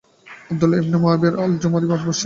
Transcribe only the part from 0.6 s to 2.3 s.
ibn Muawiya al-Jumahi al-Basri